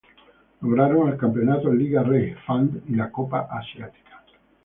[0.61, 4.23] Lograron el campeonato Liga Rey Fahd y la Copa Asiática.